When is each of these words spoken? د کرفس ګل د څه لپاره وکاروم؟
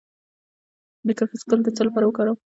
د 1.07 1.09
کرفس 1.17 1.41
ګل 1.49 1.59
د 1.63 1.67
څه 1.75 1.81
لپاره 1.87 2.05
وکاروم؟ 2.07 2.37